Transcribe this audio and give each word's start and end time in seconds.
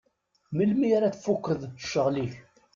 Melmi 0.57 0.87
ara 0.97 1.13
tekfuḍ 1.13 1.61
ccɣel-ik? 1.83 2.33